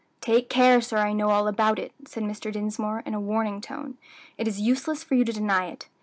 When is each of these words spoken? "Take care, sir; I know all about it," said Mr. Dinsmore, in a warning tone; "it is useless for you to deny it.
"Take 0.19 0.49
care, 0.49 0.81
sir; 0.81 0.97
I 0.97 1.13
know 1.13 1.29
all 1.29 1.47
about 1.47 1.77
it," 1.77 1.93
said 2.07 2.23
Mr. 2.23 2.51
Dinsmore, 2.51 3.01
in 3.05 3.13
a 3.13 3.19
warning 3.21 3.61
tone; 3.61 3.99
"it 4.35 4.47
is 4.47 4.59
useless 4.59 5.03
for 5.03 5.13
you 5.13 5.23
to 5.23 5.31
deny 5.31 5.67
it. 5.67 5.89